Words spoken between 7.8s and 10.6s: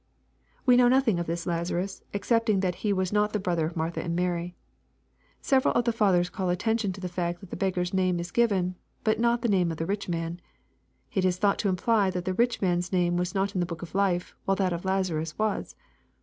name is given, but not the name of the rich man.